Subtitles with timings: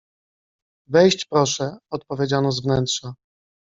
[0.87, 3.13] Wejść proszę!— odpowiedziano z wnętrza.